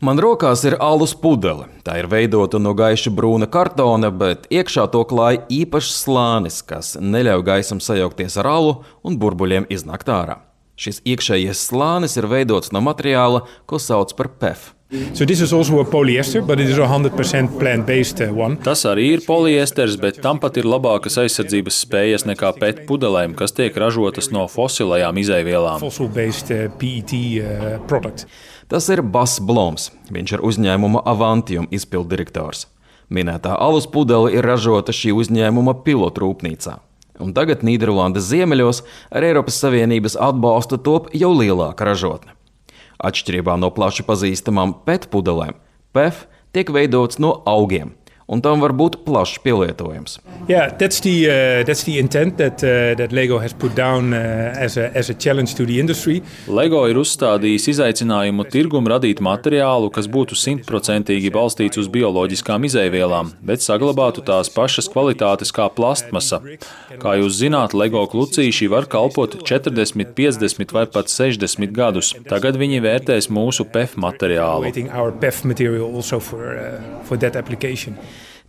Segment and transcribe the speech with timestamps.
[0.00, 1.66] Man rokās ir alus pudele.
[1.84, 7.44] Tā ir veidota no gaiša brūna kartona, bet iekšā to klāja īpašs slānis, kas neļauj
[7.44, 8.72] gaisam sajaukties ar alu
[9.04, 10.38] un burbuļiem iznākt ārā.
[10.80, 14.70] Šis iekšējais slānis ir veidots no materiāla, ko sauc par PEF.
[15.14, 18.56] So this is also a polyester, but it is a 100% plant-based uh, one.
[18.58, 23.54] Tas arī ir poliesters, bet tam pat ir labākas aizsardzības spējas nekā PET pudelēm, kas
[23.54, 25.84] tiek ražotas no fosilajām izaivielām.
[28.70, 29.88] Tas ir Bass Bloms.
[30.14, 32.68] Viņš ir uzņēmuma Avantium izpilddirektors.
[33.10, 36.76] Minētā alus pudele ir ražota šī uzņēmuma pilotrūpnīcā.
[37.18, 42.36] Un tagad Nīderlandes ziemeļos ar Eiropas Savienības atbalstu top jau lielāka ražotne.
[43.02, 45.58] Atšķirībā no plaši pazīstamām PET pudelēm,
[45.90, 47.96] PEF tiek veidots no augiem,
[48.30, 50.18] un tam var būt plašs pielietojums.
[50.48, 54.54] Yeah, that's the uh, that's the intent that uh, that Lego has put down uh,
[54.56, 56.20] as a as a challenge to the industry.
[56.46, 63.64] LEGO ir uzstādījis izaicinājumu tirgumu radīt materiālu, kas būtu simtprocentīgi balstīts uz bioloģiskām izaivielām, bet
[63.66, 66.40] saglabātu tās pašas kvalitātes kā plastmasa.
[67.02, 72.14] Kā jūs zināt, LEGO klucīši var kalpot 40, 50 vai pat 60 gadus.
[72.30, 74.70] Tagad viņi vērtēs mūsu PEF materiālu.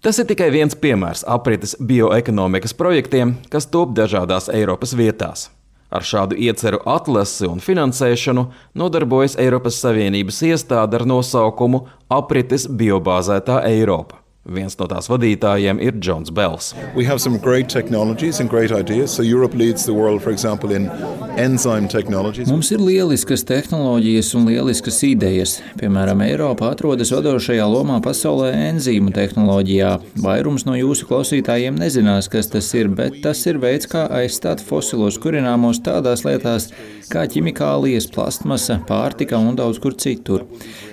[0.02, 5.52] Tas ir tikai viens piemērs aprites bioekonomikas projektiem, kas top dažādās Eiropas vietās.
[5.94, 8.48] Ar šādu ieceru atlasi un finansēšanu
[8.82, 14.21] nodarbojas Eiropas Savienības iestāde ar nosaukumu Aprites biobāzētā Eiropa.
[14.42, 16.72] Viens no tās vadītājiem ir Džons Bells.
[16.96, 19.14] We have some great technologies and great ideas.
[19.14, 20.90] So Europe leads the world, for example, in
[21.38, 22.50] enzyme technologies.
[22.50, 25.60] Mums ir lieliskas tehnoloģijas un lieliskas idejas.
[25.78, 29.94] Piemēram, Eiropa atrodas vadošajā lomā pasaulē enzīmu tehnoloģijā.
[30.26, 35.22] Vairums no jūsu klausītājiem nezinās, kas tas ir, bet tas ir veids, kā aizstāt fosilos
[35.22, 36.72] kurināmos tādās lietās
[37.12, 40.48] kā ķimikālijas, plastmasa, pārtika un daudz kur citur.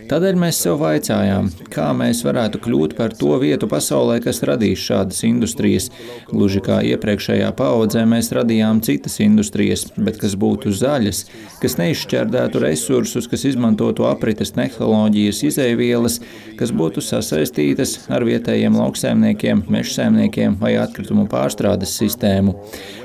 [0.08, 5.22] Tādēļ mēs sev vaicājām, kā mēs varētu kļūt par to vietu pasaulē, kas radīs šādas
[5.28, 5.88] industrijas.
[6.30, 11.24] Gluži kā iepriekšējā paudzē mēs radījām citas industrijas, bet kas būtu zaļas,
[11.62, 16.20] kas neizšķērdētu resursus, kas izmantotu aprites tehnoloģijas, izēvielas,
[16.58, 22.56] kas būtu sasaistītas ar vietējiem lauksēmniekiem, mežsēmniekiem vai atkritumu pārstrādes sistēmu.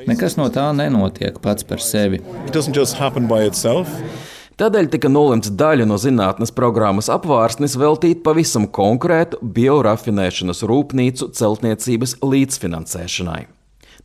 [0.10, 2.22] Nekas no tā nenotiek pats par sevi.
[2.48, 3.90] It doesn't just happen by itself.
[4.54, 13.48] Tādēļ tika nolemts daļu no zinātnes programmas apvārsnes veltīt pavisam konkrētu biorafinēšanas rūpnīcu celtniecības līdzfinansēšanai.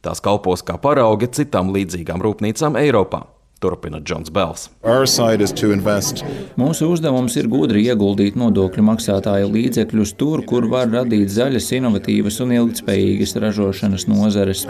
[0.00, 3.26] Tās kalpos kā paraugi citām līdzīgām rūpnīcām Eiropā.
[3.60, 4.70] Turpina Džons Bells.
[4.84, 6.22] Our side is to invest
[6.56, 12.54] Mūsu uzdevums ir gudri ieguldīt nodokļu maksātāju līdzekļus tur, kur var radīt zaļas, inovatīvas un
[12.54, 14.64] ilgspējīgas ražošanas nozares.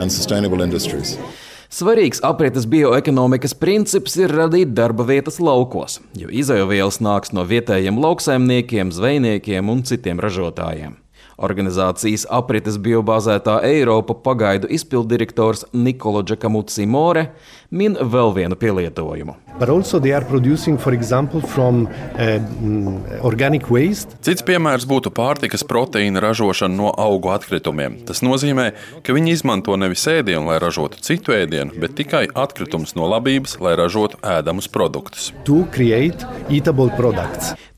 [1.68, 8.88] Svarīgs aprites bioekonomikas princips ir radīt darba vietas laukos, jo izēvielas nāks no vietējiem lauksaimniekiem,
[8.88, 10.96] zvejniekiem un citiem ražotājiem.
[11.38, 17.28] Organizācijas aprites biobāzētā Eiropa pagaidu izpilddirektors Nikola Džekamuci More
[17.70, 19.36] min vēl vienu pielietojumu.
[19.58, 24.14] but also they are producing, for example, from uh, organic waste.
[24.22, 27.98] Cits piemērs būtu pārtikas proteīna ražošana no augu atkritumiem.
[28.08, 28.70] Tas nozīmē,
[29.02, 33.74] ka viņi izmanto nevis ēdienu, lai ražotu citu ēdienu, bet tikai atkritumus no labības, lai
[33.78, 35.32] ražotu ēdamus produktus.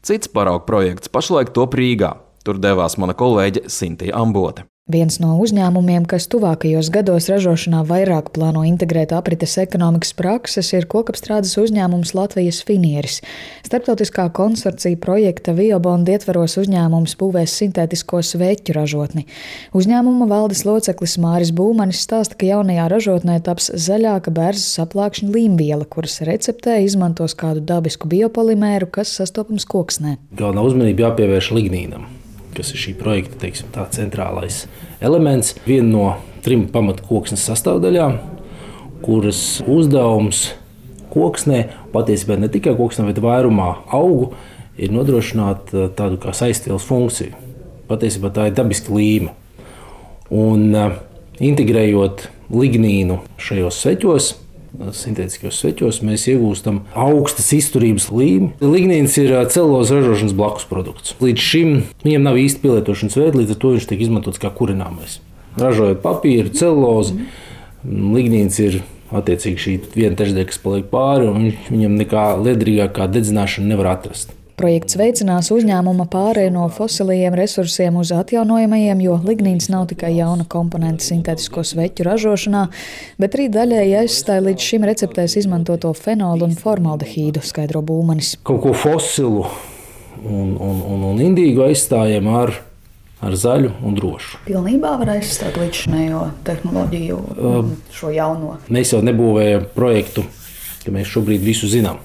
[0.00, 2.14] Cits paraugu projekts pašlaik top Rīgā.
[2.44, 4.70] Tur devās mana kolēģe Sintīna Ambote.
[4.90, 11.52] Viens no uzņēmumiem, kas tuvākajos gados ražošanā vairāk plāno integrēt aprites ekonomikas prakses, ir kokapstrādes
[11.62, 13.20] uzņēmums Latvijas Finieris.
[13.68, 19.28] Starptautiskā konsorcija projekta Viobonda ietvaros uzņēmums būvēs sintētisko sveķu ražotni.
[19.78, 26.18] Uzņēmuma valdes loceklis Māris Būmanis stāsta, ka jaunajā ražotnē taps zaļāka bērzas saplākšņa līmviela, kuras
[26.26, 30.16] receptē izmantos kādu dabisku biopolimēru, kas sastopams koksnē.
[30.34, 32.08] Galvenā uzmanība jāpievērš lignīnam,
[32.56, 34.64] kas ir šī projekta teiksim, tā, centrālais
[35.00, 35.54] elements.
[35.66, 36.06] Viena no
[36.44, 38.16] trim pamatkoksnes sastāvdaļām,
[39.04, 40.48] kuras uzdevums
[41.10, 44.32] koksnē, patiesībā ne tikai koksnē, bet vairumā augu,
[44.80, 47.36] ir nodrošināt eh, tādu kā saistības funkciju.
[47.90, 49.34] Patiesībā tā ir dabiska līme.
[50.30, 50.92] Un uh,
[51.42, 54.28] integrējot lignīnu šajos sveķos,
[54.96, 58.52] sintētiskos sveķos, mēs iegūstam augstas izturības līmeni.
[58.62, 61.16] Lignīns ir celulozes ražošanas blakus produkts.
[61.22, 61.74] Līdz šim
[62.04, 65.18] viņam nav īsti pielietošanas veida, līdz ar to viņš tiek izmantots kā kurināmais.
[65.60, 67.18] Ražojot papīru, celulozi,
[67.84, 73.96] lignīns ir attiecīgi šī viena trešdaļa, kas paliek pāri, un viņam nekā liederīgākā dedzināšana nevar
[73.96, 74.36] atrast.
[74.60, 81.06] Projekts veicinās uzņēmuma pārēju no fosilajiem resursiem uz atjaunojamajiem, jo lignīns nav tikai jauna komponente
[81.06, 82.66] sintētisko sveķu ražošanā,
[83.22, 88.34] bet arī daļēji aizstāja līdz šim receptēs izmantoto fenolu un formaldehīdu, skaidro būmanis.
[88.44, 89.46] Kaut ko fosilu
[90.26, 92.52] un, un, un, un indīgu aizstājam ar,
[93.24, 94.44] ar zaļu un drošu.
[94.44, 98.58] Pilnībā var aizstāt līdzinējo tehnoloģiju, um, šo jauno.
[98.68, 100.28] Mēs jau nebūvējam projektu,
[100.84, 102.04] ka mēs šobrīd visu zinām.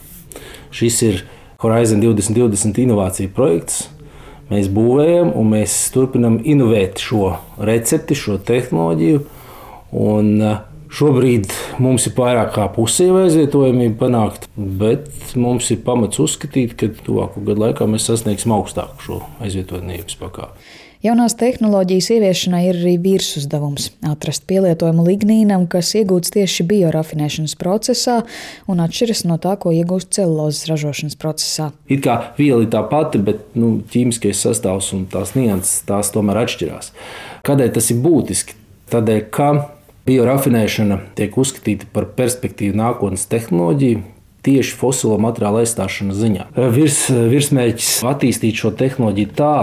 [0.75, 1.25] Šis ir
[1.63, 3.85] Horizon 2020 inovāciju projekts.
[4.51, 9.25] Mēs būvējam un mēs turpinām inovēt šo recepti, šo tehnoloģiju.
[9.95, 10.31] Un,
[10.95, 11.49] Šobrīd
[11.81, 17.65] mums ir vairāk kā pusē aizvietojamība panākt, bet mums ir pamats uzskatīt, ka tuvāko gadu
[17.65, 20.69] laikā mēs sasniegsim augstāku šo aizvietojamības pakāpi.
[21.05, 28.23] Jaunās tehnoloģijas ieviešanai ir arī virsuzdevums- atrast pielietojumu lignīnam, kas iegūts tieši biorafinēšanas procesā
[28.67, 31.71] un atšķiras no tā, ko iegūst celulozes ražošanas procesā.
[31.87, 36.41] It kā viela ir tā pati, bet nu, ķīmiskais sastāvs un tās nianses tās tomēr
[36.41, 36.89] atšķirās.
[37.43, 38.53] Kādēļ tas ir būtiski?
[38.89, 39.69] Tādēļ, ka
[40.05, 44.01] Biorafinēšana tiek uzskatīta par perspektīvu nākotnes tehnoloģiju,
[44.45, 46.45] tieši fosilo materiālu aizstāšanas ziņā.
[46.73, 49.55] Virs, virsmērķis attīstīt šo tehnoloģiju tā,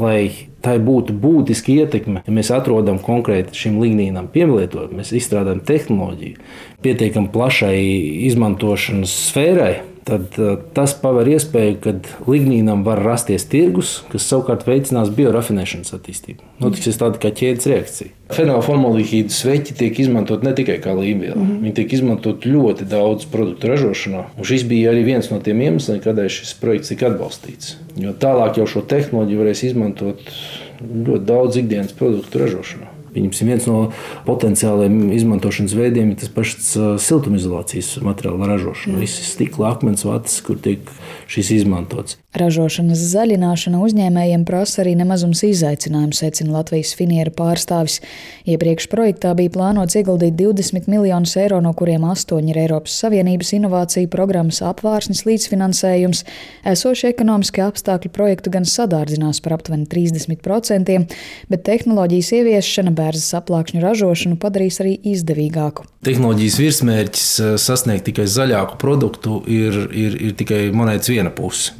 [0.00, 2.22] lai tai būtu būtiska ietekme.
[2.26, 6.40] Ja mēs atrodam konkrēti šim lignīnam pielietojumu, mēs izstrādājam tehnoloģiju
[6.84, 7.78] pietiekami plašai
[8.30, 9.74] izmantošanas sfērai,
[10.08, 11.94] tad uh, tas paver iespēju, ka
[12.30, 16.46] lignīnam var rasties tirgus, kas savukārt veicinās biorafinēšanas attīstību.
[16.62, 18.14] Notiks tāda kā ķēdes reakcija.
[18.34, 21.64] Fenolformalīhīdu sveķi tiek izmantot ne tikai kā līmviela, mm -hmm.
[21.64, 24.24] viņi tiek izmantot ļoti daudz produktu ražošanā.
[24.38, 27.76] Un šis bija arī viens no tiem iemesliem, kādēļ šis projekts tika atbalstīts.
[27.96, 30.32] Jo tālāk jau šo tehnoloģiju varēs izmantot
[30.80, 32.89] ļoti daudz ikdienas produktu ražošanā.
[33.14, 33.90] Pieņemsim, viens no
[34.28, 36.72] potenciāliem izmantošanas veidiem ir tas pats
[37.06, 39.00] siltumizolācijas materiāla ražošana.
[39.02, 40.88] Visas stikla, akmens vatas, kur tiek
[41.30, 42.20] šis izmantots.
[42.30, 47.96] Ražošanas zaļināšana uzņēmējiem prasa arī nemazums izaicinājumu, secina Latvijas finiera pārstāvis.
[48.46, 54.10] Iepriekš projektā bija plānots ieguldīt 20 miljonus eiro, no kuriem 8 ir Eiropas Savienības inovāciju
[54.12, 56.22] programmas apvārsnes līdzfinansējums.
[56.70, 61.00] Esošie ekonomiskie apstākļi projektu gan sadārdzinās par aptuveni 30%,
[61.50, 65.86] bet tehnoloģijas ieviešana bērzas aplākšņu ražošanu padarīs arī izdevīgāku.
[66.06, 71.74] Tehnoloģijas virsmērķis eh, sasniegt tikai zaļāku produktu ir, ir, ir tikai monētas viena puse.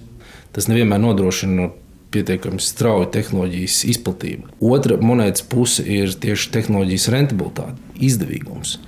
[0.51, 1.71] Tas nevienmēr nodrošina
[2.11, 4.49] pietiekami strauju tehnoloģijas izplatību.
[4.67, 8.79] Otra monētas puse ir tieši tehnoloģijas rentabilitāte, izdevīgums.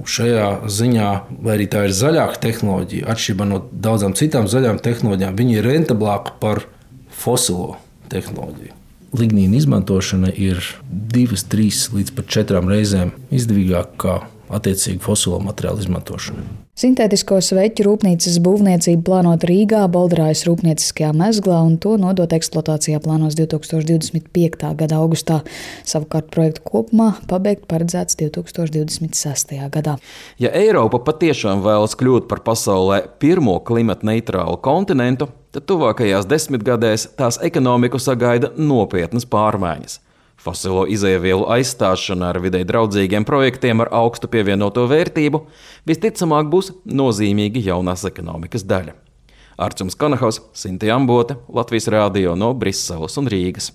[0.00, 1.08] Un šajā ziņā,
[1.44, 6.38] lai arī tā ir zaļāka tehnoloģija, atšķirībā no daudzām citām zaļām tehnoloģijām, viņa ir rentablāka
[6.40, 6.64] par
[7.12, 7.76] fosilo
[8.12, 8.81] tehnoloģiju
[9.16, 16.44] lignīna izmantošana ir divas, trīs līdz pat četrām reizēm izdevīgāka nekā attiecīgi fosilo materiālu izmantošana.
[16.78, 24.70] Sintētisko sveķu rūpnīcas būvniecību plānot Rīgā, Baldrajas rūpnieciskajā mezglā un to nodot eksploatācijā plānos 2025.
[24.80, 25.42] gada augustā.
[25.84, 29.52] Savukārt projektu kopumā pabeigt paredzēts 2026.
[29.74, 29.98] gadā.
[30.40, 37.36] Ja Eiropa patiešām vēlas kļūt par pasaulē pirmo klimata neitrālu kontinentu, tad tuvākajās desmitgadēs tās
[37.44, 40.00] ekonomiku sagaida nopietnas pārmaiņas.
[40.42, 45.44] Fosilo izēvielu aizstāšana ar vidē draudzīgiem projektiem ar augstu pievienoto vērtību
[45.86, 48.96] visticamāk būs nozīmīga jaunās ekonomikas daļa.
[49.62, 53.72] Arcums Kanahaus, Sinti Ambote, Latvijas Rādio no Briseles un Rīgas.